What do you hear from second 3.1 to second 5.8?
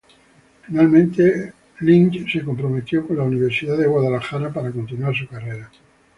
la Universidad de Memphis para continuar su carrera.